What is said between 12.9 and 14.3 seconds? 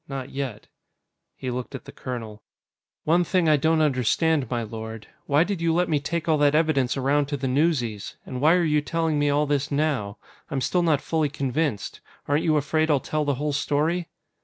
tell the whole story?"